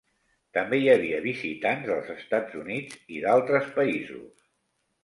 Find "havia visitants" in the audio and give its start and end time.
0.93-1.91